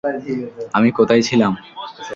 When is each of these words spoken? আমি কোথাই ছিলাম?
আমি 0.73 0.89
কোথাই 0.91 1.21
ছিলাম? 1.21 1.53